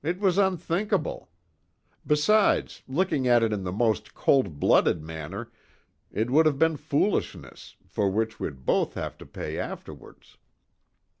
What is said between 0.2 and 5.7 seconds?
unthinkable! Besides, looking at it in the most cold blooded manner,